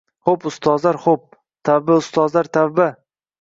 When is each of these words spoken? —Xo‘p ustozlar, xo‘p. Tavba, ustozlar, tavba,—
—Xo‘p 0.27 0.45
ustozlar, 0.51 0.97
xo‘p. 1.03 1.37
Tavba, 1.71 1.99
ustozlar, 2.01 2.51
tavba,— 2.59 2.89